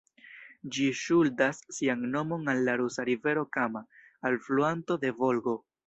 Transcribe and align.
Ĝi 0.77 0.87
ŝuldas 0.99 1.59
sian 1.79 2.01
nomon 2.15 2.55
al 2.55 2.63
la 2.71 2.75
rusa 2.83 3.07
rivero 3.13 3.47
Kama, 3.59 3.87
alfluanto 4.31 5.03
de 5.07 5.15
Volgo. 5.23 5.57